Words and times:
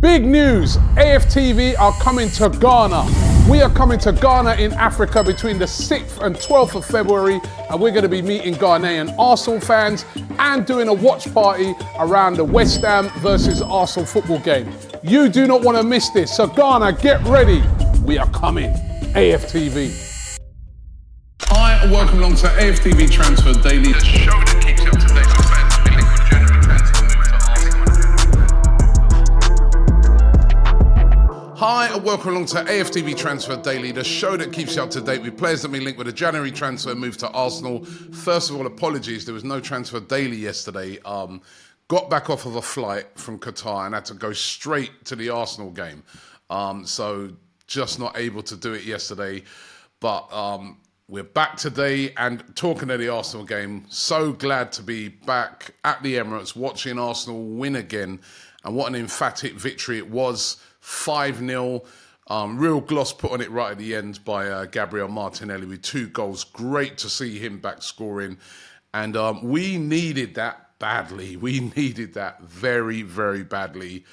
Big 0.00 0.26
news 0.26 0.76
AFTV 0.96 1.78
are 1.78 1.92
coming 1.94 2.28
to 2.28 2.50
Ghana. 2.50 3.06
We 3.50 3.62
are 3.62 3.70
coming 3.70 3.98
to 4.00 4.12
Ghana 4.12 4.56
in 4.56 4.72
Africa 4.74 5.24
between 5.24 5.58
the 5.58 5.64
6th 5.64 6.20
and 6.22 6.36
12th 6.36 6.74
of 6.74 6.84
February, 6.84 7.40
and 7.70 7.80
we're 7.80 7.90
going 7.90 8.02
to 8.02 8.08
be 8.10 8.20
meeting 8.20 8.52
Ghanaian 8.54 9.14
Arsenal 9.18 9.60
fans 9.60 10.04
and 10.38 10.66
doing 10.66 10.88
a 10.88 10.92
watch 10.92 11.32
party 11.32 11.74
around 11.98 12.36
the 12.36 12.44
West 12.44 12.82
Ham 12.82 13.08
versus 13.20 13.62
Arsenal 13.62 14.04
football 14.06 14.40
game. 14.40 14.70
You 15.02 15.30
do 15.30 15.46
not 15.46 15.62
want 15.62 15.78
to 15.78 15.82
miss 15.82 16.10
this, 16.10 16.36
so 16.36 16.48
Ghana, 16.48 16.92
get 17.00 17.22
ready. 17.24 17.62
We 18.04 18.18
are 18.18 18.30
coming. 18.30 18.72
AFTV. 19.14 20.38
Hi, 21.42 21.82
and 21.82 21.90
welcome 21.90 22.18
along 22.18 22.36
to 22.36 22.46
AFTV 22.48 23.10
Transfer 23.10 23.54
Daily, 23.54 23.92
the 23.92 24.04
show 24.04 24.30
that 24.32 24.62
keeps 24.62 24.83
and 31.94 32.02
welcome 32.02 32.30
along 32.30 32.44
to 32.44 32.56
AFTV 32.56 33.16
Transfer 33.16 33.56
Daily, 33.56 33.92
the 33.92 34.02
show 34.02 34.36
that 34.36 34.52
keeps 34.52 34.74
you 34.74 34.82
up 34.82 34.90
to 34.90 35.00
date 35.00 35.22
with 35.22 35.38
players 35.38 35.62
that 35.62 35.68
been 35.68 35.84
linked 35.84 35.96
with 35.96 36.08
a 36.08 36.12
January 36.12 36.50
transfer 36.50 36.92
move 36.92 37.16
to 37.18 37.28
Arsenal. 37.30 37.84
First 37.84 38.50
of 38.50 38.56
all, 38.56 38.66
apologies, 38.66 39.24
there 39.24 39.32
was 39.32 39.44
no 39.44 39.60
transfer 39.60 40.00
daily 40.00 40.36
yesterday. 40.36 40.98
Um, 41.04 41.40
got 41.86 42.10
back 42.10 42.30
off 42.30 42.46
of 42.46 42.56
a 42.56 42.62
flight 42.62 43.06
from 43.16 43.38
Qatar 43.38 43.86
and 43.86 43.94
had 43.94 44.04
to 44.06 44.14
go 44.14 44.32
straight 44.32 45.04
to 45.04 45.14
the 45.14 45.30
Arsenal 45.30 45.70
game. 45.70 46.02
Um, 46.50 46.84
so 46.84 47.30
just 47.68 48.00
not 48.00 48.18
able 48.18 48.42
to 48.42 48.56
do 48.56 48.72
it 48.72 48.82
yesterday. 48.82 49.44
But 50.00 50.32
um, 50.32 50.78
we're 51.06 51.22
back 51.22 51.56
today 51.56 52.12
and 52.16 52.42
talking 52.56 52.88
to 52.88 52.96
the 52.96 53.08
Arsenal 53.08 53.46
game. 53.46 53.84
So 53.88 54.32
glad 54.32 54.72
to 54.72 54.82
be 54.82 55.10
back 55.10 55.70
at 55.84 56.02
the 56.02 56.16
Emirates 56.16 56.56
watching 56.56 56.98
Arsenal 56.98 57.44
win 57.44 57.76
again. 57.76 58.18
And 58.64 58.74
what 58.74 58.88
an 58.88 58.96
emphatic 58.96 59.52
victory 59.52 59.98
it 59.98 60.10
was 60.10 60.56
5 60.84 61.38
0. 61.38 61.82
Um, 62.28 62.58
real 62.58 62.80
gloss 62.80 63.12
put 63.12 63.32
on 63.32 63.40
it 63.40 63.50
right 63.50 63.72
at 63.72 63.78
the 63.78 63.94
end 63.94 64.22
by 64.22 64.48
uh, 64.48 64.66
Gabriel 64.66 65.08
Martinelli 65.08 65.66
with 65.66 65.80
two 65.80 66.08
goals. 66.08 66.44
Great 66.44 66.98
to 66.98 67.08
see 67.08 67.38
him 67.38 67.58
back 67.58 67.82
scoring. 67.82 68.36
And 68.92 69.16
um, 69.16 69.42
we 69.42 69.78
needed 69.78 70.34
that 70.34 70.78
badly. 70.78 71.36
We 71.36 71.60
needed 71.76 72.12
that 72.14 72.42
very, 72.42 73.00
very 73.00 73.44
badly 73.44 74.04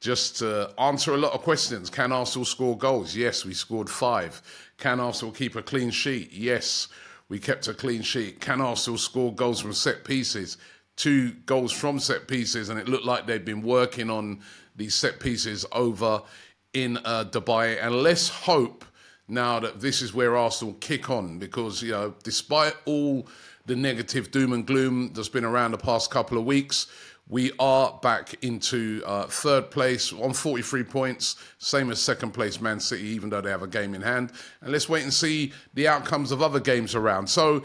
just 0.00 0.36
to 0.40 0.70
answer 0.78 1.14
a 1.14 1.16
lot 1.16 1.32
of 1.32 1.40
questions. 1.40 1.88
Can 1.88 2.12
Arsenal 2.12 2.44
score 2.44 2.76
goals? 2.76 3.16
Yes, 3.16 3.46
we 3.46 3.54
scored 3.54 3.88
five. 3.88 4.42
Can 4.76 5.00
Arsenal 5.00 5.32
keep 5.32 5.56
a 5.56 5.62
clean 5.62 5.90
sheet? 5.90 6.30
Yes, 6.30 6.88
we 7.30 7.38
kept 7.38 7.68
a 7.68 7.74
clean 7.74 8.02
sheet. 8.02 8.38
Can 8.40 8.60
Arsenal 8.60 8.98
score 8.98 9.34
goals 9.34 9.60
from 9.60 9.72
set 9.72 10.04
pieces? 10.04 10.58
Two 10.98 11.30
goals 11.46 11.70
from 11.70 12.00
set 12.00 12.26
pieces, 12.26 12.68
and 12.68 12.78
it 12.78 12.88
looked 12.88 13.04
like 13.04 13.24
they'd 13.24 13.44
been 13.44 13.62
working 13.62 14.10
on 14.10 14.40
these 14.74 14.96
set 14.96 15.20
pieces 15.20 15.64
over 15.70 16.20
in 16.74 16.96
uh, 16.98 17.24
Dubai. 17.30 17.78
And 17.80 18.02
let's 18.02 18.28
hope 18.28 18.84
now 19.28 19.60
that 19.60 19.80
this 19.80 20.02
is 20.02 20.12
where 20.12 20.36
Arsenal 20.36 20.74
kick 20.80 21.08
on, 21.08 21.38
because 21.38 21.82
you 21.82 21.92
know, 21.92 22.14
despite 22.24 22.74
all 22.84 23.28
the 23.66 23.76
negative 23.76 24.32
doom 24.32 24.52
and 24.52 24.66
gloom 24.66 25.12
that's 25.14 25.28
been 25.28 25.44
around 25.44 25.70
the 25.70 25.78
past 25.78 26.10
couple 26.10 26.36
of 26.36 26.44
weeks, 26.44 26.88
we 27.28 27.52
are 27.60 27.98
back 28.02 28.42
into 28.42 29.02
uh, 29.06 29.26
third 29.26 29.70
place 29.70 30.12
on 30.14 30.32
43 30.32 30.82
points, 30.82 31.36
same 31.58 31.90
as 31.90 32.00
second 32.00 32.32
place 32.32 32.60
Man 32.60 32.80
City, 32.80 33.04
even 33.04 33.28
though 33.28 33.42
they 33.42 33.50
have 33.50 33.62
a 33.62 33.68
game 33.68 33.94
in 33.94 34.00
hand. 34.00 34.32
And 34.62 34.72
let's 34.72 34.88
wait 34.88 35.02
and 35.02 35.12
see 35.12 35.52
the 35.74 35.86
outcomes 35.86 36.32
of 36.32 36.42
other 36.42 36.58
games 36.58 36.94
around. 36.94 37.28
So, 37.28 37.62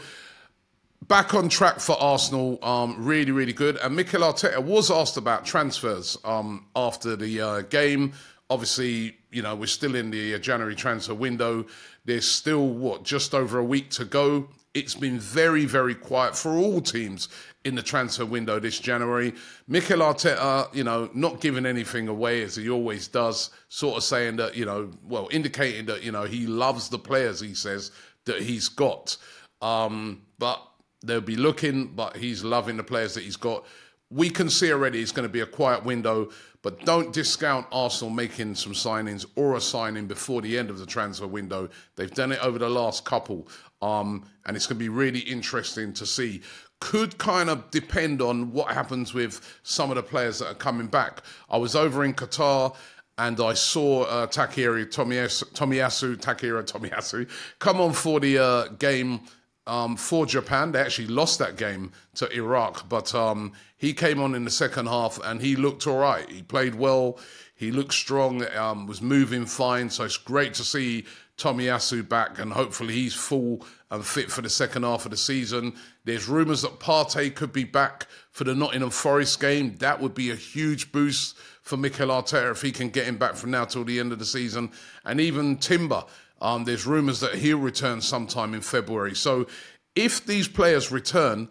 back 1.08 1.34
on 1.34 1.48
track 1.48 1.80
for 1.80 1.96
Arsenal, 2.00 2.58
um, 2.62 2.96
really, 3.04 3.32
really 3.32 3.52
good. 3.52 3.76
And 3.82 3.96
Mikel 3.96 4.22
Arteta 4.22 4.62
was 4.62 4.90
asked 4.90 5.16
about 5.16 5.44
transfers 5.44 6.16
um, 6.24 6.66
after 6.74 7.16
the 7.16 7.40
uh, 7.40 7.60
game. 7.62 8.12
Obviously, 8.50 9.16
you 9.30 9.42
know, 9.42 9.54
we're 9.54 9.66
still 9.66 9.94
in 9.94 10.10
the 10.10 10.34
uh, 10.34 10.38
January 10.38 10.74
transfer 10.74 11.14
window. 11.14 11.66
There's 12.04 12.26
still, 12.26 12.68
what, 12.68 13.02
just 13.02 13.34
over 13.34 13.58
a 13.58 13.64
week 13.64 13.90
to 13.90 14.04
go. 14.04 14.48
It's 14.74 14.94
been 14.94 15.18
very, 15.18 15.66
very 15.66 15.94
quiet 15.94 16.36
for 16.36 16.52
all 16.52 16.80
teams 16.80 17.28
in 17.64 17.74
the 17.74 17.82
transfer 17.82 18.26
window 18.26 18.58
this 18.58 18.78
January. 18.78 19.32
Mikel 19.68 20.00
Arteta, 20.00 20.74
you 20.74 20.84
know, 20.84 21.08
not 21.14 21.40
giving 21.40 21.64
anything 21.64 22.08
away 22.08 22.42
as 22.42 22.56
he 22.56 22.68
always 22.68 23.08
does, 23.08 23.50
sort 23.68 23.96
of 23.96 24.04
saying 24.04 24.36
that, 24.36 24.56
you 24.56 24.64
know, 24.64 24.90
well, 25.04 25.28
indicating 25.30 25.86
that, 25.86 26.02
you 26.02 26.12
know, 26.12 26.24
he 26.24 26.46
loves 26.46 26.88
the 26.88 26.98
players, 26.98 27.40
he 27.40 27.54
says, 27.54 27.92
that 28.26 28.42
he's 28.42 28.68
got. 28.68 29.16
Um, 29.62 30.22
but 30.38 30.60
they'll 31.06 31.20
be 31.20 31.36
looking, 31.36 31.86
but 31.88 32.16
he's 32.16 32.44
loving 32.44 32.76
the 32.76 32.84
players 32.84 33.14
that 33.14 33.24
he's 33.24 33.36
got. 33.36 33.64
We 34.10 34.30
can 34.30 34.48
see 34.48 34.72
already 34.72 35.00
it's 35.00 35.12
going 35.12 35.26
to 35.26 35.32
be 35.32 35.40
a 35.40 35.46
quiet 35.46 35.84
window, 35.84 36.30
but 36.62 36.84
don't 36.84 37.12
discount 37.12 37.66
Arsenal 37.72 38.10
making 38.10 38.54
some 38.54 38.72
signings 38.72 39.26
or 39.36 39.56
a 39.56 39.60
signing 39.60 40.06
before 40.06 40.40
the 40.42 40.58
end 40.58 40.70
of 40.70 40.78
the 40.78 40.86
transfer 40.86 41.26
window. 41.26 41.68
They've 41.96 42.10
done 42.10 42.32
it 42.32 42.44
over 42.44 42.58
the 42.58 42.68
last 42.68 43.04
couple, 43.04 43.48
um, 43.82 44.24
and 44.46 44.56
it's 44.56 44.66
going 44.66 44.78
to 44.78 44.84
be 44.84 44.88
really 44.88 45.20
interesting 45.20 45.92
to 45.94 46.06
see. 46.06 46.42
Could 46.80 47.16
kind 47.18 47.48
of 47.48 47.70
depend 47.70 48.20
on 48.20 48.52
what 48.52 48.72
happens 48.72 49.14
with 49.14 49.40
some 49.62 49.90
of 49.90 49.96
the 49.96 50.02
players 50.02 50.40
that 50.40 50.48
are 50.48 50.54
coming 50.54 50.86
back. 50.86 51.22
I 51.48 51.56
was 51.56 51.74
over 51.74 52.04
in 52.04 52.12
Qatar 52.12 52.74
and 53.16 53.40
I 53.40 53.54
saw 53.54 54.02
uh, 54.02 54.26
Takehiro 54.26 54.84
Tomiyasu, 54.86 55.52
Tomiyasu, 55.52 56.16
Takehiro 56.16 56.62
Tomiyasu 56.64 57.28
come 57.58 57.80
on 57.80 57.92
for 57.92 58.20
the 58.20 58.38
uh, 58.38 58.66
game 58.78 59.20
um, 59.66 59.96
for 59.96 60.26
Japan. 60.26 60.72
They 60.72 60.80
actually 60.80 61.08
lost 61.08 61.38
that 61.38 61.56
game 61.56 61.92
to 62.16 62.30
Iraq, 62.32 62.88
but 62.88 63.14
um, 63.14 63.52
he 63.76 63.92
came 63.92 64.20
on 64.20 64.34
in 64.34 64.44
the 64.44 64.50
second 64.50 64.86
half 64.86 65.18
and 65.24 65.40
he 65.40 65.56
looked 65.56 65.86
all 65.86 65.98
right. 65.98 66.28
He 66.30 66.42
played 66.42 66.74
well. 66.74 67.18
He 67.54 67.70
looked 67.70 67.94
strong. 67.94 68.44
Um, 68.56 68.86
was 68.86 69.00
moving 69.00 69.46
fine. 69.46 69.88
So 69.90 70.04
it's 70.04 70.16
great 70.16 70.54
to 70.54 70.64
see 70.64 71.04
Tomiyasu 71.36 72.08
back, 72.08 72.38
and 72.38 72.52
hopefully 72.52 72.94
he's 72.94 73.14
full 73.14 73.66
and 73.90 74.04
fit 74.04 74.30
for 74.30 74.42
the 74.42 74.50
second 74.50 74.84
half 74.84 75.04
of 75.04 75.10
the 75.10 75.16
season. 75.16 75.74
There's 76.04 76.28
rumours 76.28 76.62
that 76.62 76.78
Partey 76.78 77.34
could 77.34 77.52
be 77.52 77.64
back 77.64 78.06
for 78.30 78.44
the 78.44 78.54
Nottingham 78.54 78.90
Forest 78.90 79.40
game. 79.40 79.76
That 79.78 80.00
would 80.00 80.14
be 80.14 80.30
a 80.30 80.36
huge 80.36 80.92
boost 80.92 81.36
for 81.62 81.76
Mikel 81.76 82.08
Arteta 82.08 82.50
if 82.50 82.62
he 82.62 82.70
can 82.70 82.88
get 82.88 83.06
him 83.06 83.16
back 83.16 83.34
from 83.34 83.50
now 83.50 83.64
till 83.64 83.84
the 83.84 83.98
end 83.98 84.12
of 84.12 84.18
the 84.18 84.24
season. 84.24 84.70
And 85.04 85.20
even 85.20 85.56
Timber, 85.56 86.04
um, 86.40 86.64
there's 86.64 86.86
rumours 86.86 87.20
that 87.20 87.36
he'll 87.36 87.58
return 87.58 88.00
sometime 88.00 88.54
in 88.54 88.60
February. 88.60 89.14
So 89.14 89.46
if 89.94 90.24
these 90.26 90.48
players 90.48 90.90
return, 90.90 91.48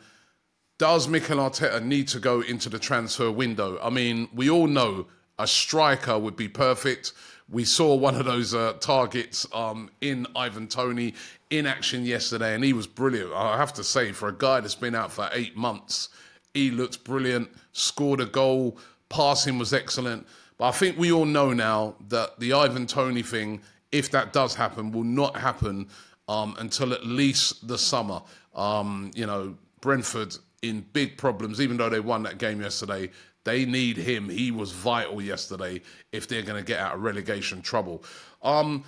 does 0.78 1.08
Mikel 1.08 1.38
Arteta 1.38 1.84
need 1.84 2.08
to 2.10 2.20
go 2.20 2.42
into 2.42 2.70
the 2.70 2.80
transfer 2.80 3.32
window? 3.32 3.80
I 3.82 3.90
mean, 3.90 4.28
we 4.34 4.50
all 4.50 4.68
know 4.68 5.08
a 5.40 5.48
striker 5.48 6.18
would 6.18 6.36
be 6.36 6.48
perfect. 6.48 7.14
We 7.50 7.66
saw 7.66 7.96
one 7.96 8.16
of 8.16 8.26
those 8.26 8.54
uh, 8.54 8.74
targets 8.80 9.46
um, 9.54 9.90
in 10.02 10.28
Ivan 10.36 10.68
Tony 10.68 11.14
in 11.50 11.66
action 11.66 12.06
yesterday, 12.06 12.56
and 12.56 12.64
he 12.64 12.74
was 12.74 12.88
brilliant. 12.88 13.32
I 13.34 13.58
have 13.58 13.74
to 13.74 13.84
say, 13.84 14.12
for 14.12 14.30
a 14.30 14.34
guy 14.34 14.60
that's 14.60 14.76
been 14.76 14.96
out 14.96 15.12
for 15.12 15.30
eight 15.34 15.56
months, 15.56 16.10
he 16.54 16.72
looked 16.72 17.04
brilliant, 17.04 17.50
scored 17.72 18.22
a 18.22 18.26
goal, 18.26 18.78
passing 19.10 19.58
was 19.58 19.74
excellent. 19.74 20.26
But 20.58 20.70
I 20.70 20.72
think 20.72 20.98
we 20.98 21.12
all 21.12 21.26
know 21.26 21.54
now 21.54 21.96
that 22.10 22.40
the 22.40 22.54
Ivan 22.54 22.88
Tony 22.88 23.24
thing, 23.24 23.62
if 23.94 24.12
that 24.12 24.34
does 24.34 24.54
happen, 24.54 24.92
will 24.92 25.06
not 25.06 25.38
happen 25.38 25.88
um, 26.28 26.56
until 26.60 26.92
at 26.92 27.06
least 27.06 27.68
the 27.68 27.78
summer. 27.78 28.22
Um, 28.56 29.12
you 29.16 29.26
know, 29.26 29.56
Brentford 29.80 30.36
in 30.64 30.86
big 30.94 31.18
problems, 31.18 31.62
even 31.62 31.78
though 31.78 31.90
they 31.90 32.00
won 32.00 32.24
that 32.24 32.40
game 32.40 32.60
yesterday. 32.60 33.10
They 33.44 33.66
need 33.66 33.98
him. 33.98 34.30
He 34.30 34.52
was 34.52 34.72
vital 34.72 35.22
yesterday 35.22 35.82
if 36.14 36.28
they're 36.28 36.42
going 36.42 36.62
to 36.62 36.66
get 36.66 36.80
out 36.80 36.96
of 36.96 37.04
relegation 37.04 37.62
trouble. 37.62 38.04
Um, 38.42 38.86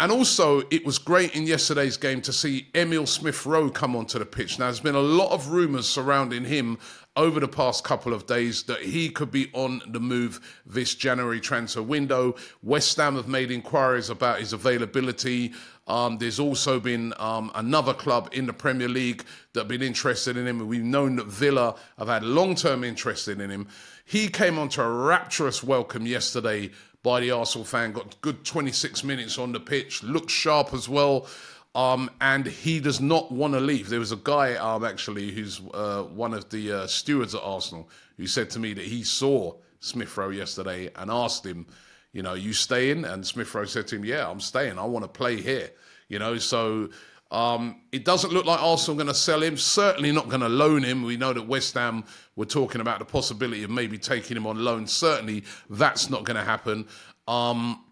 and 0.00 0.10
also, 0.10 0.62
it 0.70 0.84
was 0.84 0.98
great 0.98 1.36
in 1.36 1.46
yesterday's 1.46 1.96
game 1.96 2.20
to 2.22 2.32
see 2.32 2.66
Emil 2.74 3.06
Smith 3.06 3.46
Rowe 3.46 3.70
come 3.70 3.94
onto 3.94 4.18
the 4.18 4.26
pitch. 4.26 4.58
Now, 4.58 4.64
there's 4.64 4.80
been 4.80 4.96
a 4.96 5.00
lot 5.00 5.30
of 5.30 5.50
rumours 5.50 5.88
surrounding 5.88 6.44
him 6.44 6.78
over 7.16 7.38
the 7.38 7.46
past 7.46 7.84
couple 7.84 8.12
of 8.12 8.26
days 8.26 8.64
that 8.64 8.80
he 8.80 9.08
could 9.08 9.30
be 9.30 9.50
on 9.52 9.80
the 9.86 10.00
move 10.00 10.60
this 10.66 10.96
January 10.96 11.40
transfer 11.40 11.80
window. 11.80 12.34
West 12.62 12.96
Ham 12.96 13.14
have 13.14 13.28
made 13.28 13.52
inquiries 13.52 14.10
about 14.10 14.40
his 14.40 14.52
availability. 14.52 15.52
Um, 15.86 16.16
there's 16.18 16.40
also 16.40 16.80
been 16.80 17.12
um, 17.18 17.50
another 17.54 17.92
club 17.92 18.30
in 18.32 18.46
the 18.46 18.52
Premier 18.52 18.88
League 18.88 19.24
that 19.52 19.60
have 19.60 19.68
been 19.68 19.82
interested 19.82 20.36
in 20.36 20.46
him. 20.46 20.66
We've 20.66 20.82
known 20.82 21.16
that 21.16 21.26
Villa 21.26 21.76
have 21.98 22.08
had 22.08 22.22
long 22.22 22.54
term 22.54 22.84
interest 22.84 23.28
in 23.28 23.38
him. 23.38 23.68
He 24.04 24.28
came 24.28 24.58
onto 24.58 24.80
a 24.80 24.90
rapturous 24.90 25.62
welcome 25.62 26.06
yesterday 26.06 26.70
by 27.02 27.20
the 27.20 27.30
Arsenal 27.32 27.66
fan, 27.66 27.92
got 27.92 28.20
good 28.22 28.44
26 28.44 29.04
minutes 29.04 29.38
on 29.38 29.52
the 29.52 29.60
pitch, 29.60 30.02
looked 30.02 30.30
sharp 30.30 30.72
as 30.72 30.88
well. 30.88 31.26
Um, 31.74 32.08
and 32.20 32.46
he 32.46 32.80
does 32.80 33.00
not 33.00 33.32
want 33.32 33.52
to 33.54 33.60
leave. 33.60 33.88
There 33.90 33.98
was 33.98 34.12
a 34.12 34.16
guy, 34.16 34.54
um, 34.54 34.84
actually, 34.84 35.32
who's 35.32 35.60
uh, 35.74 36.04
one 36.04 36.32
of 36.32 36.48
the 36.50 36.72
uh, 36.72 36.86
stewards 36.86 37.34
at 37.34 37.42
Arsenal, 37.42 37.88
who 38.16 38.26
said 38.26 38.48
to 38.50 38.60
me 38.60 38.74
that 38.74 38.84
he 38.84 39.02
saw 39.02 39.54
Smith 39.80 40.16
Rowe 40.16 40.30
yesterday 40.30 40.90
and 40.94 41.10
asked 41.10 41.44
him, 41.44 41.66
you 42.14 42.22
know, 42.22 42.32
you 42.32 42.54
staying? 42.54 43.04
And 43.04 43.26
Smith 43.26 43.54
Rowe 43.54 43.66
said 43.66 43.88
to 43.88 43.96
him, 43.96 44.04
yeah, 44.04 44.30
I'm 44.30 44.40
staying. 44.40 44.78
I 44.78 44.84
want 44.84 45.04
to 45.04 45.08
play 45.08 45.42
here. 45.42 45.70
You 46.08 46.18
know, 46.18 46.38
so 46.38 46.88
um, 47.30 47.80
it 47.92 48.04
doesn't 48.04 48.32
look 48.32 48.46
like 48.46 48.62
Arsenal 48.62 48.96
going 48.96 49.08
to 49.08 49.14
sell 49.14 49.42
him. 49.42 49.56
Certainly 49.56 50.12
not 50.12 50.28
going 50.28 50.40
to 50.40 50.48
loan 50.48 50.84
him. 50.84 51.02
We 51.02 51.16
know 51.16 51.32
that 51.32 51.48
West 51.48 51.74
Ham 51.74 52.04
were 52.36 52.46
talking 52.46 52.80
about 52.80 53.00
the 53.00 53.04
possibility 53.04 53.64
of 53.64 53.70
maybe 53.70 53.98
taking 53.98 54.36
him 54.36 54.46
on 54.46 54.64
loan. 54.64 54.86
Certainly 54.86 55.44
that's 55.68 56.08
not 56.08 56.24
going 56.24 56.36
to 56.36 56.44
happen. 56.44 56.86
Um, 57.26 57.84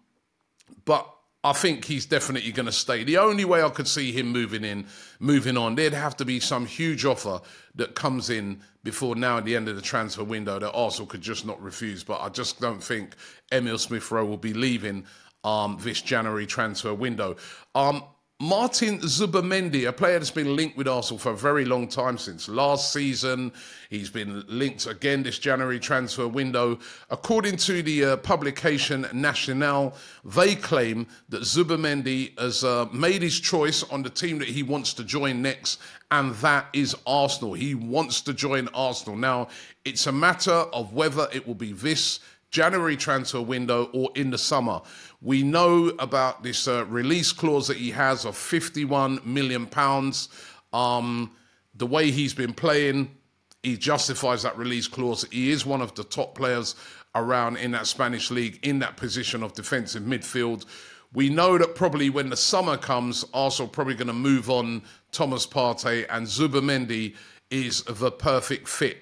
but 0.85 1.07
I 1.43 1.51
think 1.51 1.83
he's 1.83 2.05
definitely 2.05 2.53
going 2.53 2.67
to 2.67 2.71
stay. 2.71 3.03
The 3.03 3.17
only 3.17 3.43
way 3.43 3.61
I 3.61 3.69
could 3.69 3.89
see 3.89 4.13
him 4.13 4.31
moving 4.31 4.63
in, 4.63 4.87
moving 5.19 5.57
on, 5.57 5.75
there'd 5.75 5.93
have 5.93 6.15
to 6.17 6.25
be 6.25 6.39
some 6.39 6.65
huge 6.65 7.03
offer 7.03 7.41
that 7.75 7.95
comes 7.95 8.29
in 8.29 8.61
before 8.83 9.15
now 9.15 9.37
at 9.37 9.45
the 9.45 9.55
end 9.55 9.67
of 9.69 9.75
the 9.75 9.81
transfer 9.81 10.23
window 10.23 10.59
that 10.59 10.71
Arsenal 10.71 11.07
could 11.07 11.21
just 11.21 11.45
not 11.45 11.61
refuse. 11.61 12.03
But 12.03 12.21
I 12.21 12.29
just 12.29 12.59
don't 12.59 12.83
think 12.83 13.15
Emil 13.51 13.77
Smith 13.77 14.11
Rowe 14.11 14.25
will 14.25 14.37
be 14.37 14.53
leaving 14.53 15.05
um, 15.43 15.77
this 15.81 16.01
January 16.01 16.45
transfer 16.45 16.93
window. 16.93 17.35
Um, 17.75 18.03
Martin 18.39 18.99
Zubimendi, 18.99 19.87
a 19.87 19.93
player 19.93 20.17
that's 20.17 20.31
been 20.31 20.55
linked 20.55 20.75
with 20.75 20.87
Arsenal 20.87 21.19
for 21.19 21.31
a 21.31 21.37
very 21.37 21.65
long 21.65 21.87
time 21.87 22.17
since 22.17 22.49
last 22.49 22.91
season. 22.91 23.53
He's 23.89 24.09
been 24.09 24.43
linked 24.47 24.87
again 24.87 25.23
this 25.23 25.39
January 25.39 25.79
transfer 25.79 26.27
window. 26.27 26.79
According 27.09 27.57
to 27.57 27.81
the 27.83 28.03
uh, 28.03 28.17
publication 28.17 29.07
Nacional, 29.13 29.95
they 30.25 30.55
claim 30.55 31.07
that 31.29 31.43
Zubimendi 31.43 32.37
has 32.39 32.63
uh, 32.63 32.87
made 32.91 33.21
his 33.21 33.39
choice 33.39 33.83
on 33.83 34.01
the 34.01 34.09
team 34.09 34.39
that 34.39 34.49
he 34.49 34.63
wants 34.63 34.93
to 34.95 35.03
join 35.03 35.41
next, 35.41 35.79
and 36.11 36.33
that 36.35 36.65
is 36.73 36.97
Arsenal. 37.05 37.53
He 37.53 37.75
wants 37.75 38.19
to 38.21 38.33
join 38.33 38.67
Arsenal. 38.73 39.15
Now, 39.15 39.47
it's 39.85 40.07
a 40.07 40.11
matter 40.11 40.51
of 40.51 40.91
whether 40.93 41.27
it 41.31 41.47
will 41.47 41.55
be 41.55 41.71
this 41.71 42.19
January 42.53 42.95
transfer 42.95 43.41
window 43.41 43.89
or 43.93 44.11
in 44.13 44.29
the 44.29 44.37
summer. 44.37 44.79
We 45.21 45.41
know 45.41 45.87
about 45.97 46.43
this 46.43 46.67
uh, 46.67 46.85
release 46.85 47.31
clause 47.31 47.67
that 47.67 47.77
he 47.77 47.89
has 47.89 48.25
of 48.25 48.37
51 48.37 49.21
million 49.25 49.65
pounds. 49.65 50.29
Um, 50.71 51.31
the 51.73 51.87
way 51.87 52.11
he's 52.11 52.35
been 52.35 52.53
playing, 52.53 53.09
he 53.63 53.75
justifies 53.75 54.43
that 54.43 54.55
release 54.55 54.87
clause. 54.87 55.25
He 55.31 55.49
is 55.49 55.65
one 55.65 55.81
of 55.81 55.95
the 55.95 56.03
top 56.03 56.35
players 56.35 56.75
around 57.15 57.57
in 57.57 57.71
that 57.71 57.87
Spanish 57.87 58.29
league 58.29 58.59
in 58.61 58.77
that 58.79 58.97
position 58.97 59.41
of 59.41 59.53
defensive 59.53 60.03
midfield. 60.03 60.65
We 61.11 61.29
know 61.29 61.57
that 61.57 61.73
probably 61.73 62.11
when 62.11 62.29
the 62.29 62.37
summer 62.37 62.77
comes, 62.77 63.25
Arsenal 63.33 63.67
probably 63.67 63.95
going 63.95 64.07
to 64.07 64.13
move 64.13 64.51
on 64.51 64.83
Thomas 65.11 65.47
Partey 65.47 66.05
and 66.07 66.27
Zubimendi 66.27 67.15
is 67.49 67.81
the 67.83 68.11
perfect 68.11 68.67
fit 68.67 68.97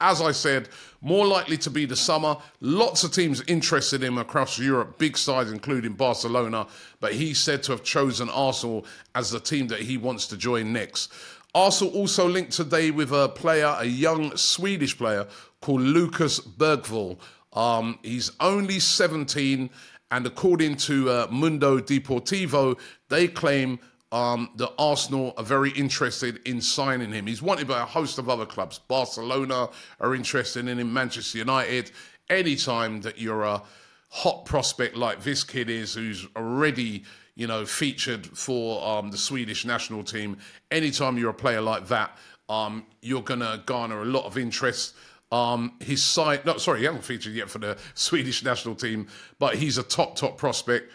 as 0.00 0.20
I 0.22 0.32
said, 0.32 0.68
more 1.00 1.26
likely 1.26 1.56
to 1.58 1.70
be 1.70 1.84
the 1.84 1.96
summer. 1.96 2.36
Lots 2.60 3.04
of 3.04 3.12
teams 3.12 3.42
interested 3.46 4.02
in 4.02 4.14
him 4.14 4.18
across 4.18 4.58
Europe, 4.58 4.98
big 4.98 5.16
sides, 5.16 5.50
including 5.50 5.92
Barcelona. 5.92 6.66
But 7.00 7.14
he's 7.14 7.38
said 7.38 7.62
to 7.64 7.72
have 7.72 7.82
chosen 7.82 8.28
Arsenal 8.30 8.86
as 9.14 9.30
the 9.30 9.40
team 9.40 9.68
that 9.68 9.80
he 9.80 9.96
wants 9.96 10.26
to 10.28 10.36
join 10.36 10.72
next. 10.72 11.12
Arsenal 11.54 11.92
also 11.94 12.28
linked 12.28 12.52
today 12.52 12.90
with 12.90 13.12
a 13.12 13.28
player, 13.28 13.74
a 13.78 13.84
young 13.84 14.36
Swedish 14.36 14.96
player 14.96 15.26
called 15.60 15.80
Lucas 15.80 16.40
Bergvall. 16.40 17.18
Um, 17.52 17.98
he's 18.02 18.30
only 18.38 18.78
17, 18.78 19.68
and 20.12 20.26
according 20.26 20.76
to 20.76 21.10
uh, 21.10 21.26
Mundo 21.30 21.78
Deportivo, 21.78 22.78
they 23.08 23.26
claim 23.26 23.80
um, 24.12 24.50
that 24.56 24.72
Arsenal 24.78 25.34
are 25.36 25.44
very 25.44 25.70
interested 25.70 26.40
in 26.46 26.60
signing 26.60 27.12
him. 27.12 27.26
He's 27.26 27.42
wanted 27.42 27.68
by 27.68 27.80
a 27.80 27.84
host 27.84 28.18
of 28.18 28.28
other 28.28 28.46
clubs. 28.46 28.78
Barcelona 28.78 29.68
are 30.00 30.14
interested 30.14 30.66
in 30.66 30.78
him, 30.78 30.92
Manchester 30.92 31.38
United. 31.38 31.92
Anytime 32.28 33.00
that 33.02 33.18
you're 33.18 33.42
a 33.42 33.62
hot 34.08 34.44
prospect 34.44 34.96
like 34.96 35.22
this 35.22 35.44
kid 35.44 35.70
is, 35.70 35.94
who's 35.94 36.26
already, 36.36 37.04
you 37.36 37.46
know, 37.46 37.64
featured 37.64 38.26
for 38.26 38.84
um, 38.84 39.10
the 39.10 39.18
Swedish 39.18 39.64
national 39.64 40.02
team, 40.02 40.38
anytime 40.70 41.16
you're 41.16 41.30
a 41.30 41.34
player 41.34 41.60
like 41.60 41.86
that, 41.88 42.16
um, 42.48 42.84
you're 43.00 43.22
going 43.22 43.40
to 43.40 43.62
garner 43.66 44.02
a 44.02 44.04
lot 44.04 44.24
of 44.24 44.36
interest. 44.36 44.96
Um, 45.30 45.76
his 45.78 46.02
side, 46.02 46.44
no, 46.44 46.58
sorry, 46.58 46.80
he 46.80 46.86
hasn't 46.86 47.04
featured 47.04 47.34
yet 47.34 47.48
for 47.48 47.60
the 47.60 47.78
Swedish 47.94 48.42
national 48.42 48.74
team, 48.74 49.06
but 49.38 49.54
he's 49.54 49.78
a 49.78 49.84
top, 49.84 50.16
top 50.16 50.36
prospect. 50.36 50.90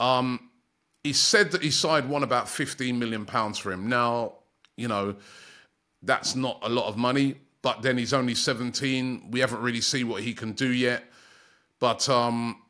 Um, 0.00 0.45
he 1.06 1.12
said 1.12 1.52
that 1.52 1.62
his 1.62 1.76
side 1.76 2.08
won 2.08 2.24
about 2.24 2.48
15 2.48 2.98
million 2.98 3.24
pounds 3.24 3.58
for 3.58 3.70
him. 3.70 3.88
Now, 3.88 4.32
you 4.76 4.88
know, 4.88 5.14
that's 6.02 6.34
not 6.34 6.58
a 6.62 6.68
lot 6.68 6.88
of 6.88 6.96
money, 6.96 7.36
but 7.62 7.82
then 7.82 7.96
he's 7.96 8.12
only 8.12 8.34
17. 8.34 9.30
We 9.30 9.38
haven't 9.38 9.60
really 9.60 9.80
seen 9.80 10.08
what 10.08 10.22
he 10.22 10.34
can 10.34 10.50
do 10.52 10.72
yet. 10.72 11.04
But 11.78 12.08
um, 12.08 12.60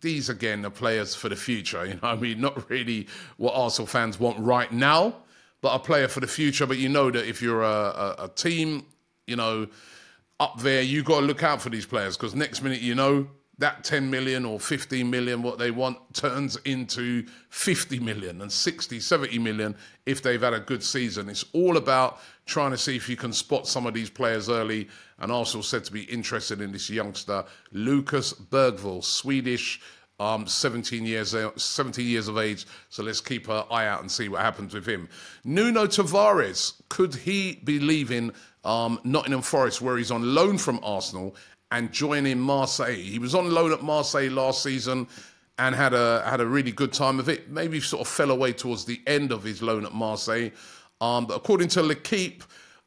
these 0.00 0.30
again 0.30 0.64
are 0.64 0.70
players 0.70 1.14
for 1.14 1.28
the 1.28 1.36
future. 1.36 1.84
You 1.86 1.94
know, 1.94 2.08
I 2.08 2.16
mean, 2.16 2.40
not 2.40 2.70
really 2.70 3.08
what 3.36 3.54
Arsenal 3.54 3.86
fans 3.86 4.18
want 4.18 4.38
right 4.38 4.72
now, 4.72 5.14
but 5.60 5.74
a 5.74 5.78
player 5.78 6.08
for 6.08 6.20
the 6.20 6.26
future. 6.26 6.66
But 6.66 6.78
you 6.78 6.88
know 6.88 7.10
that 7.10 7.28
if 7.28 7.42
you're 7.42 7.62
a, 7.62 7.66
a, 7.66 8.24
a 8.24 8.28
team, 8.28 8.86
you 9.26 9.36
know, 9.36 9.66
up 10.40 10.60
there, 10.60 10.80
you 10.80 11.02
got 11.02 11.20
to 11.20 11.26
look 11.26 11.42
out 11.42 11.60
for 11.60 11.68
these 11.68 11.84
players 11.84 12.16
because 12.16 12.34
next 12.34 12.62
minute, 12.62 12.80
you 12.80 12.94
know, 12.94 13.28
that 13.62 13.84
10 13.84 14.10
million 14.10 14.44
or 14.44 14.58
15 14.58 15.08
million, 15.08 15.40
what 15.40 15.56
they 15.56 15.70
want, 15.70 15.96
turns 16.14 16.56
into 16.64 17.24
50 17.50 18.00
million 18.00 18.42
and 18.42 18.50
60, 18.50 18.98
70 18.98 19.38
million 19.38 19.76
if 20.04 20.20
they've 20.20 20.42
had 20.42 20.52
a 20.52 20.60
good 20.60 20.82
season. 20.82 21.28
It's 21.28 21.44
all 21.52 21.76
about 21.76 22.18
trying 22.44 22.72
to 22.72 22.78
see 22.78 22.96
if 22.96 23.08
you 23.08 23.16
can 23.16 23.32
spot 23.32 23.68
some 23.68 23.86
of 23.86 23.94
these 23.94 24.10
players 24.10 24.48
early. 24.48 24.88
And 25.20 25.30
Arsenal 25.30 25.62
said 25.62 25.84
to 25.84 25.92
be 25.92 26.02
interested 26.02 26.60
in 26.60 26.72
this 26.72 26.90
youngster, 26.90 27.44
Lucas 27.72 28.32
Bergvall, 28.34 29.02
Swedish. 29.02 29.80
Um, 30.20 30.46
17 30.46 31.04
years, 31.04 31.34
17 31.56 32.06
years 32.06 32.28
of 32.28 32.38
age. 32.38 32.66
So 32.90 33.02
let's 33.02 33.20
keep 33.20 33.48
an 33.48 33.64
eye 33.72 33.86
out 33.86 34.02
and 34.02 34.12
see 34.12 34.28
what 34.28 34.42
happens 34.42 34.72
with 34.72 34.86
him. 34.86 35.08
Nuno 35.42 35.86
Tavares, 35.86 36.80
could 36.90 37.12
he 37.12 37.58
be 37.64 37.80
leaving 37.80 38.30
um, 38.62 39.00
Nottingham 39.02 39.42
Forest, 39.42 39.80
where 39.80 39.96
he's 39.96 40.12
on 40.12 40.34
loan 40.34 40.58
from 40.58 40.78
Arsenal, 40.84 41.34
and 41.72 41.90
joining 41.90 42.38
Marseille. 42.38 42.94
He 42.94 43.18
was 43.18 43.34
on 43.34 43.50
loan 43.50 43.72
at 43.72 43.82
Marseille 43.82 44.30
last 44.30 44.62
season 44.62 45.08
and 45.58 45.74
had 45.74 45.94
a 45.94 46.22
had 46.24 46.40
a 46.40 46.46
really 46.46 46.70
good 46.70 46.92
time 46.92 47.18
of 47.18 47.28
it. 47.28 47.50
Maybe 47.50 47.80
sort 47.80 48.02
of 48.02 48.08
fell 48.08 48.30
away 48.30 48.52
towards 48.52 48.84
the 48.84 49.00
end 49.06 49.32
of 49.32 49.42
his 49.42 49.62
loan 49.62 49.84
at 49.86 49.94
Marseille. 49.94 50.50
Um, 51.00 51.26
but 51.26 51.34
according 51.34 51.68
to 51.68 51.82
L'Equipe, 51.82 52.44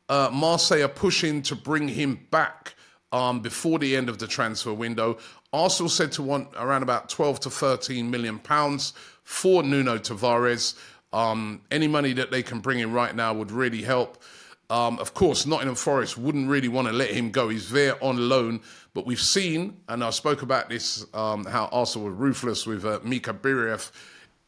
uh, 0.07 0.29
Marseille 0.31 0.83
are 0.83 0.87
pushing 0.87 1.41
to 1.41 1.55
bring 1.55 1.87
him 1.87 2.27
back 2.29 2.75
um, 3.11 3.41
before 3.41 3.79
the 3.79 3.95
end 3.95 4.07
of 4.07 4.19
the 4.19 4.27
transfer 4.27 4.73
window. 4.73 5.17
Arsenal 5.51 5.89
said 5.89 6.11
to 6.13 6.21
want 6.21 6.49
around 6.55 6.83
about 6.83 7.09
12 7.09 7.39
to 7.41 7.49
13 7.49 8.09
million 8.09 8.37
pounds 8.37 8.93
for 9.23 9.63
Nuno 9.63 9.97
Tavares. 9.97 10.75
Um, 11.11 11.61
any 11.71 11.87
money 11.87 12.13
that 12.13 12.29
they 12.29 12.43
can 12.43 12.59
bring 12.59 12.79
in 12.79 12.93
right 12.93 13.15
now 13.15 13.33
would 13.33 13.51
really 13.51 13.81
help. 13.81 14.21
Um, 14.69 14.97
of 14.99 15.13
course, 15.13 15.45
Nottingham 15.45 15.75
Forest 15.75 16.17
wouldn't 16.17 16.49
really 16.49 16.67
want 16.67 16.87
to 16.87 16.93
let 16.93 17.11
him 17.11 17.29
go. 17.31 17.49
He's 17.49 17.69
there 17.69 18.03
on 18.03 18.29
loan. 18.29 18.61
But 18.93 19.05
we've 19.05 19.21
seen, 19.21 19.77
and 19.87 20.03
I 20.03 20.09
spoke 20.09 20.41
about 20.41 20.69
this, 20.69 21.05
um, 21.13 21.45
how 21.45 21.65
Arsenal 21.71 22.07
were 22.07 22.13
ruthless 22.13 22.65
with 22.65 22.85
uh, 22.85 22.99
Mika 23.03 23.33
Biereth, 23.33 23.91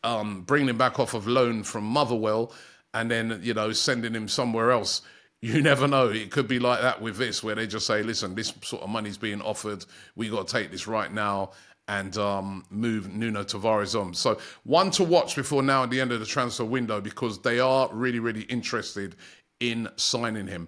um, 0.04 0.42
bringing 0.42 0.70
him 0.70 0.78
back 0.78 1.00
off 1.00 1.14
of 1.14 1.28
loan 1.28 1.64
from 1.64 1.84
Motherwell 1.84 2.52
and 2.94 3.12
then, 3.12 3.40
you 3.44 3.54
know, 3.54 3.72
sending 3.74 4.14
him 4.14 4.28
somewhere 4.28 4.72
else. 4.72 5.02
You 5.42 5.62
never 5.62 5.88
know. 5.88 6.08
It 6.08 6.32
could 6.32 6.48
be 6.48 6.60
like 6.60 6.82
that 6.82 7.02
with 7.02 7.18
this, 7.18 7.44
where 7.44 7.54
they 7.54 7.68
just 7.68 7.86
say, 7.86 8.02
listen, 8.02 8.34
this 8.34 8.54
sort 8.64 8.82
of 8.82 8.90
money's 8.90 9.18
being 9.18 9.42
offered. 9.42 9.86
we 10.16 10.30
got 10.30 10.48
to 10.48 10.54
take 10.54 10.72
this 10.72 10.88
right 10.88 11.12
now 11.12 11.52
and 11.90 12.18
um, 12.18 12.66
move 12.70 13.14
Nuno 13.14 13.44
Tavares 13.44 14.00
on. 14.00 14.14
So 14.14 14.40
one 14.64 14.92
to 14.92 15.04
watch 15.04 15.36
before 15.36 15.64
now 15.64 15.84
at 15.84 15.90
the 15.90 16.02
end 16.02 16.12
of 16.12 16.20
the 16.20 16.26
transfer 16.26 16.66
window 16.66 17.00
because 17.00 17.40
they 17.42 17.60
are 17.60 17.90
really, 17.94 18.20
really 18.20 18.42
interested 18.44 19.16
in 19.60 19.90
signing 19.96 20.48
him. 20.48 20.68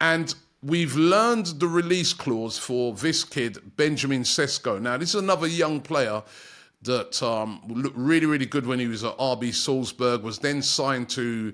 And 0.00 0.34
we've 0.62 0.96
learned 0.96 1.46
the 1.46 1.68
release 1.68 2.12
clause 2.12 2.58
for 2.58 2.92
this 2.94 3.24
kid, 3.24 3.76
Benjamin 3.76 4.22
Sesko. 4.22 4.80
Now, 4.80 4.96
this 4.96 5.10
is 5.10 5.20
another 5.22 5.46
young 5.46 5.80
player 5.80 6.22
that 6.82 7.22
um, 7.22 7.60
looked 7.68 7.96
really, 7.96 8.26
really 8.26 8.46
good 8.46 8.66
when 8.66 8.78
he 8.78 8.86
was 8.86 9.04
at 9.04 9.16
RB 9.18 9.54
Salzburg, 9.54 10.22
was 10.22 10.38
then 10.38 10.62
signed 10.62 11.08
to 11.10 11.52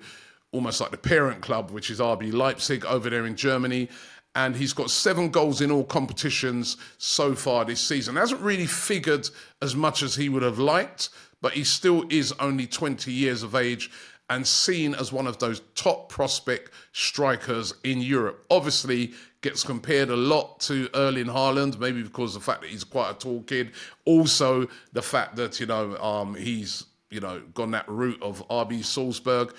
almost 0.52 0.80
like 0.80 0.90
the 0.90 0.98
parent 0.98 1.40
club, 1.40 1.70
which 1.70 1.90
is 1.90 2.00
RB 2.00 2.32
Leipzig 2.32 2.84
over 2.84 3.08
there 3.10 3.26
in 3.26 3.36
Germany. 3.36 3.88
And 4.34 4.54
he's 4.54 4.72
got 4.72 4.90
seven 4.90 5.30
goals 5.30 5.60
in 5.60 5.70
all 5.72 5.84
competitions 5.84 6.76
so 6.98 7.34
far 7.34 7.64
this 7.64 7.80
season. 7.80 8.16
Hasn't 8.16 8.40
really 8.40 8.66
figured 8.66 9.28
as 9.60 9.74
much 9.74 10.02
as 10.02 10.14
he 10.14 10.28
would 10.28 10.42
have 10.42 10.58
liked, 10.58 11.08
but 11.40 11.52
he 11.52 11.64
still 11.64 12.04
is 12.10 12.32
only 12.38 12.66
20 12.66 13.12
years 13.12 13.42
of 13.42 13.54
age 13.54 13.90
and 14.30 14.46
seen 14.46 14.94
as 14.94 15.12
one 15.12 15.26
of 15.26 15.38
those 15.38 15.60
top 15.74 16.08
prospect 16.08 16.70
strikers 16.92 17.74
in 17.82 18.00
Europe. 18.00 18.46
Obviously, 18.48 19.12
gets 19.42 19.64
compared 19.64 20.08
a 20.08 20.16
lot 20.16 20.60
to 20.60 20.88
Erling 20.94 21.26
Haaland, 21.26 21.78
maybe 21.78 22.02
because 22.02 22.36
of 22.36 22.42
the 22.42 22.46
fact 22.46 22.62
that 22.62 22.70
he's 22.70 22.84
quite 22.84 23.10
a 23.10 23.14
tall 23.14 23.42
kid. 23.42 23.72
Also, 24.04 24.68
the 24.92 25.02
fact 25.02 25.36
that 25.36 25.58
you 25.58 25.66
know 25.66 25.96
um, 25.98 26.34
he's 26.36 26.86
you 27.10 27.20
know 27.20 27.42
gone 27.54 27.72
that 27.72 27.88
route 27.88 28.22
of 28.22 28.46
RB 28.48 28.84
Salzburg. 28.84 29.52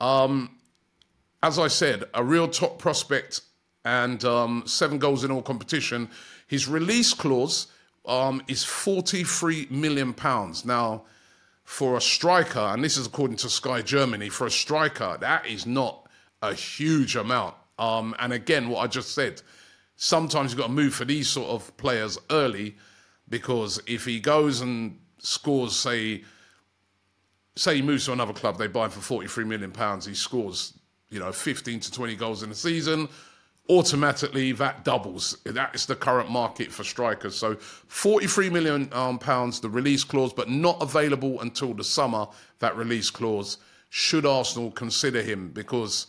Um, 0.00 0.56
as 1.42 1.58
I 1.58 1.68
said, 1.68 2.04
a 2.14 2.24
real 2.24 2.48
top 2.48 2.78
prospect 2.78 3.42
and 3.84 4.24
um, 4.24 4.62
seven 4.66 4.98
goals 4.98 5.24
in 5.24 5.30
all 5.30 5.42
competition. 5.42 6.08
His 6.46 6.66
release 6.66 7.12
clause 7.12 7.66
um, 8.06 8.42
is 8.48 8.64
43 8.64 9.68
million 9.70 10.14
pounds. 10.14 10.64
Now 10.64 11.04
for 11.64 11.96
a 11.96 12.00
striker, 12.00 12.60
and 12.60 12.84
this 12.84 12.96
is 12.96 13.06
according 13.06 13.38
to 13.38 13.48
Sky 13.48 13.82
Germany, 13.82 14.28
for 14.28 14.46
a 14.46 14.50
striker, 14.50 15.16
that 15.20 15.46
is 15.46 15.66
not 15.66 16.06
a 16.42 16.54
huge 16.54 17.16
amount. 17.16 17.54
Um, 17.78 18.14
and 18.18 18.32
again, 18.32 18.68
what 18.68 18.80
I 18.80 18.86
just 18.86 19.14
said, 19.14 19.42
sometimes 19.96 20.52
you've 20.52 20.60
got 20.60 20.66
to 20.66 20.72
move 20.72 20.94
for 20.94 21.04
these 21.04 21.28
sort 21.28 21.48
of 21.48 21.76
players 21.76 22.18
early 22.30 22.76
because 23.28 23.80
if 23.86 24.04
he 24.04 24.20
goes 24.20 24.60
and 24.60 24.98
scores, 25.18 25.74
say, 25.74 26.22
say 27.56 27.76
he 27.76 27.82
moves 27.82 28.04
to 28.04 28.12
another 28.12 28.34
club, 28.34 28.58
they 28.58 28.66
buy 28.66 28.84
him 28.84 28.90
for 28.90 29.00
43 29.00 29.44
million 29.44 29.72
pounds, 29.72 30.04
he 30.04 30.14
scores, 30.14 30.78
you 31.08 31.18
know, 31.18 31.32
15 31.32 31.80
to 31.80 31.90
20 31.90 32.14
goals 32.16 32.42
in 32.42 32.50
a 32.50 32.54
season 32.54 33.08
automatically 33.68 34.52
that 34.52 34.84
doubles. 34.84 35.38
That 35.44 35.74
is 35.74 35.86
the 35.86 35.96
current 35.96 36.30
market 36.30 36.70
for 36.70 36.84
strikers. 36.84 37.34
So 37.34 37.54
43 37.54 38.50
million 38.50 38.88
um, 38.92 39.18
pounds, 39.18 39.60
the 39.60 39.70
release 39.70 40.04
clause, 40.04 40.32
but 40.32 40.50
not 40.50 40.82
available 40.82 41.40
until 41.40 41.72
the 41.72 41.84
summer. 41.84 42.26
That 42.58 42.76
release 42.76 43.10
clause. 43.10 43.58
Should 43.90 44.26
Arsenal 44.26 44.70
consider 44.72 45.22
him 45.22 45.50
because 45.50 46.08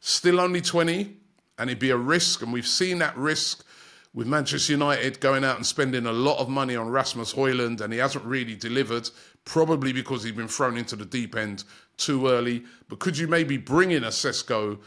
still 0.00 0.40
only 0.40 0.60
20, 0.60 1.16
and 1.58 1.70
it'd 1.70 1.80
be 1.80 1.90
a 1.90 1.96
risk, 1.96 2.42
and 2.42 2.52
we've 2.52 2.66
seen 2.66 2.98
that 2.98 3.16
risk 3.16 3.64
with 4.14 4.28
Manchester 4.28 4.72
United 4.72 5.18
going 5.18 5.44
out 5.44 5.56
and 5.56 5.66
spending 5.66 6.06
a 6.06 6.12
lot 6.12 6.38
of 6.38 6.48
money 6.48 6.76
on 6.76 6.88
Rasmus 6.88 7.34
Højlund, 7.34 7.80
and 7.80 7.92
he 7.92 7.98
hasn't 7.98 8.24
really 8.24 8.54
delivered, 8.54 9.10
probably 9.44 9.92
because 9.92 10.22
he's 10.22 10.32
been 10.32 10.46
thrown 10.46 10.76
into 10.76 10.94
the 10.94 11.04
deep 11.04 11.34
end 11.34 11.64
too 11.96 12.28
early. 12.28 12.64
But 12.88 13.00
could 13.00 13.18
you 13.18 13.26
maybe 13.26 13.56
bring 13.56 13.90
in 13.90 14.04
a 14.04 14.08
Sesko? 14.08 14.78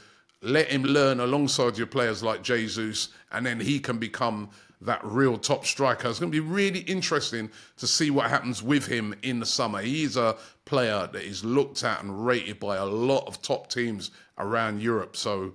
Let 0.41 0.67
him 0.67 0.84
learn 0.84 1.20
alongside 1.20 1.77
your 1.77 1.88
players 1.88 2.22
like 2.22 2.44
Jesus, 2.44 3.10
and 3.32 3.46
then 3.46 3.60
he 3.60 3.79
can 3.79 3.98
become 3.98 4.50
that 4.82 5.03
real 5.03 5.38
top 5.38 5.65
striker. 5.65 6.08
It's 6.08 6.20
going 6.20 6.32
to 6.32 6.41
be 6.41 6.48
really 6.48 6.82
interesting 6.82 7.50
to 7.77 7.88
see 7.88 8.12
what 8.12 8.29
happens 8.29 8.62
with 8.62 8.86
him 8.86 9.15
in 9.24 9.39
the 9.39 9.46
summer. 9.46 9.82
He's 9.82 10.17
a 10.17 10.38
player 10.65 11.10
that 11.12 11.24
is 11.24 11.44
looked 11.44 11.84
at 11.84 12.03
and 12.03 12.25
rated 12.25 12.60
by 12.60 12.77
a 12.77 12.86
lot 12.86 13.25
of 13.27 13.41
top 13.41 13.70
teams 13.70 14.12
around 14.38 14.82
Europe. 14.82 15.15
So, 15.17 15.53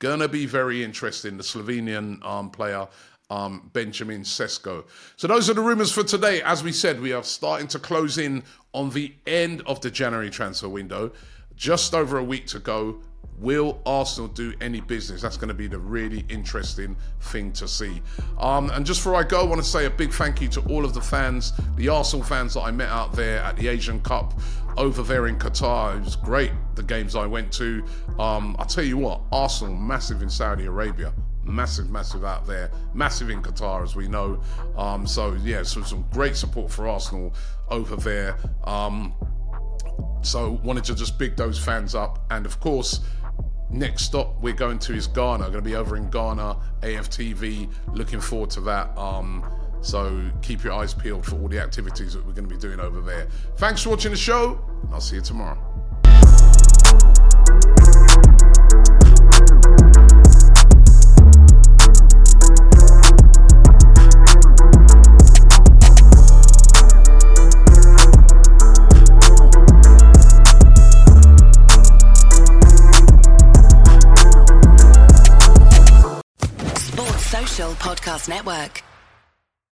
going 0.00 0.20
to 0.20 0.28
be 0.28 0.46
very 0.46 0.84
interesting. 0.84 1.36
The 1.36 1.42
Slovenian 1.42 2.24
um, 2.24 2.50
player. 2.50 2.86
Um, 3.30 3.68
Benjamin 3.74 4.22
Sesko. 4.22 4.84
So, 5.16 5.26
those 5.26 5.50
are 5.50 5.54
the 5.54 5.60
rumours 5.60 5.92
for 5.92 6.02
today. 6.02 6.40
As 6.40 6.64
we 6.64 6.72
said, 6.72 6.98
we 6.98 7.12
are 7.12 7.22
starting 7.22 7.68
to 7.68 7.78
close 7.78 8.16
in 8.16 8.42
on 8.72 8.88
the 8.88 9.12
end 9.26 9.60
of 9.66 9.82
the 9.82 9.90
January 9.90 10.30
transfer 10.30 10.66
window. 10.66 11.12
Just 11.54 11.92
over 11.92 12.16
a 12.16 12.24
week 12.24 12.46
to 12.46 12.58
go. 12.58 13.02
Will 13.38 13.80
Arsenal 13.86 14.28
do 14.28 14.52
any 14.60 14.80
business? 14.80 15.22
That's 15.22 15.36
going 15.36 15.48
to 15.48 15.54
be 15.54 15.68
the 15.68 15.78
really 15.78 16.24
interesting 16.28 16.96
thing 17.20 17.52
to 17.52 17.68
see. 17.68 18.02
Um, 18.38 18.70
and 18.70 18.84
just 18.84 19.00
before 19.00 19.14
I 19.14 19.22
go, 19.22 19.40
I 19.40 19.44
want 19.44 19.62
to 19.62 19.68
say 19.68 19.84
a 19.86 19.90
big 19.90 20.12
thank 20.12 20.40
you 20.40 20.48
to 20.48 20.60
all 20.62 20.84
of 20.84 20.92
the 20.92 21.00
fans, 21.00 21.52
the 21.76 21.88
Arsenal 21.88 22.24
fans 22.24 22.54
that 22.54 22.62
I 22.62 22.72
met 22.72 22.88
out 22.88 23.12
there 23.12 23.38
at 23.38 23.56
the 23.56 23.68
Asian 23.68 24.00
Cup 24.00 24.34
over 24.76 25.02
there 25.02 25.28
in 25.28 25.38
Qatar. 25.38 25.98
It 25.98 26.04
was 26.04 26.16
great, 26.16 26.50
the 26.74 26.82
games 26.82 27.14
I 27.14 27.26
went 27.26 27.52
to. 27.54 27.84
Um, 28.18 28.56
I'll 28.58 28.66
tell 28.66 28.84
you 28.84 28.96
what, 28.96 29.20
Arsenal, 29.30 29.76
massive 29.76 30.20
in 30.22 30.30
Saudi 30.30 30.66
Arabia. 30.66 31.12
Massive, 31.44 31.88
massive 31.88 32.24
out 32.24 32.46
there, 32.46 32.70
massive 32.92 33.30
in 33.30 33.40
Qatar, 33.40 33.82
as 33.82 33.96
we 33.96 34.06
know. 34.06 34.42
Um, 34.76 35.06
so, 35.06 35.32
yeah, 35.42 35.62
so 35.62 35.82
some 35.82 36.04
great 36.12 36.36
support 36.36 36.70
for 36.70 36.86
Arsenal 36.86 37.32
over 37.70 37.96
there. 37.96 38.36
Um, 38.64 39.14
so, 40.22 40.60
wanted 40.62 40.84
to 40.84 40.94
just 40.94 41.18
big 41.18 41.36
those 41.36 41.58
fans 41.58 41.94
up. 41.94 42.24
And 42.30 42.44
of 42.44 42.60
course, 42.60 43.00
next 43.70 44.04
stop 44.04 44.40
we're 44.40 44.52
going 44.52 44.78
to 44.80 44.94
is 44.94 45.06
Ghana. 45.06 45.44
Going 45.44 45.52
to 45.54 45.62
be 45.62 45.76
over 45.76 45.96
in 45.96 46.10
Ghana, 46.10 46.56
AFTV. 46.82 47.70
Looking 47.94 48.20
forward 48.20 48.50
to 48.50 48.60
that. 48.62 48.96
Um, 48.98 49.44
so 49.80 50.30
keep 50.42 50.64
your 50.64 50.72
eyes 50.72 50.92
peeled 50.92 51.24
for 51.24 51.36
all 51.36 51.48
the 51.48 51.60
activities 51.60 52.12
that 52.14 52.26
we're 52.26 52.32
going 52.32 52.48
to 52.48 52.54
be 52.54 52.60
doing 52.60 52.80
over 52.80 53.00
there. 53.00 53.28
Thanks 53.56 53.82
for 53.82 53.90
watching 53.90 54.10
the 54.10 54.16
show. 54.16 54.60
I'll 54.92 55.00
see 55.00 55.16
you 55.16 55.22
tomorrow. 55.22 55.56
Podcast 77.66 78.28
Network. 78.28 78.87